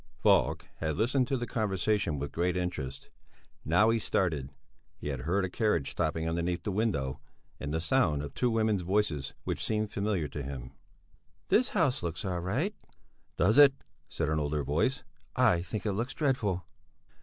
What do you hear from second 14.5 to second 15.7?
voice. "I